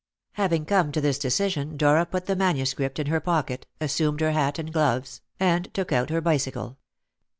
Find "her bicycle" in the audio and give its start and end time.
6.09-6.79